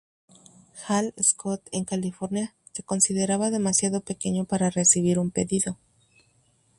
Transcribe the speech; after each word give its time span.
Hall-Scott 0.87 1.69
en 1.71 1.85
California 1.85 2.55
se 2.73 2.81
consideraba 2.81 3.51
demasiado 3.51 4.01
pequeño 4.01 4.45
para 4.45 4.71
recibir 4.71 5.19
un 5.19 5.29
pedido. 5.29 5.77